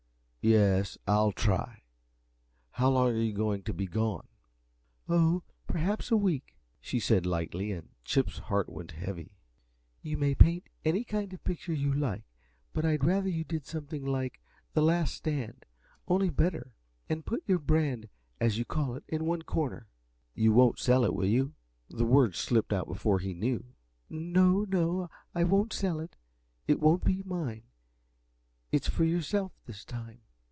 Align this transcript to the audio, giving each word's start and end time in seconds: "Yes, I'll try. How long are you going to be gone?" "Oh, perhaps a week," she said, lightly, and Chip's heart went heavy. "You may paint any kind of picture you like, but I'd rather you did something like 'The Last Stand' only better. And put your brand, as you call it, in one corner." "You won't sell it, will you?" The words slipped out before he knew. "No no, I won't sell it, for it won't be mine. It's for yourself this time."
"Yes, 0.43 0.97
I'll 1.05 1.31
try. 1.33 1.83
How 2.71 2.89
long 2.89 3.11
are 3.11 3.15
you 3.21 3.31
going 3.31 3.61
to 3.61 3.75
be 3.75 3.85
gone?" 3.85 4.27
"Oh, 5.07 5.43
perhaps 5.67 6.09
a 6.09 6.17
week," 6.17 6.57
she 6.79 6.99
said, 6.99 7.27
lightly, 7.27 7.71
and 7.71 7.89
Chip's 8.03 8.39
heart 8.39 8.67
went 8.67 8.93
heavy. 8.93 9.33
"You 10.01 10.17
may 10.17 10.33
paint 10.33 10.65
any 10.83 11.03
kind 11.03 11.31
of 11.31 11.43
picture 11.43 11.73
you 11.73 11.93
like, 11.93 12.23
but 12.73 12.83
I'd 12.85 13.03
rather 13.05 13.29
you 13.29 13.43
did 13.43 13.67
something 13.67 14.03
like 14.03 14.41
'The 14.73 14.81
Last 14.81 15.13
Stand' 15.13 15.67
only 16.07 16.31
better. 16.31 16.73
And 17.07 17.23
put 17.23 17.47
your 17.47 17.59
brand, 17.59 18.09
as 18.39 18.57
you 18.57 18.65
call 18.65 18.95
it, 18.95 19.03
in 19.07 19.25
one 19.25 19.43
corner." 19.43 19.89
"You 20.33 20.53
won't 20.53 20.79
sell 20.79 21.05
it, 21.05 21.13
will 21.13 21.27
you?" 21.27 21.53
The 21.87 22.03
words 22.03 22.39
slipped 22.39 22.73
out 22.73 22.87
before 22.87 23.19
he 23.19 23.35
knew. 23.35 23.75
"No 24.09 24.65
no, 24.65 25.07
I 25.35 25.43
won't 25.43 25.71
sell 25.71 25.99
it, 25.99 26.15
for 26.65 26.71
it 26.71 26.79
won't 26.79 27.03
be 27.05 27.21
mine. 27.21 27.61
It's 28.71 28.89
for 28.89 29.03
yourself 29.03 29.51
this 29.67 29.85
time." 29.85 30.21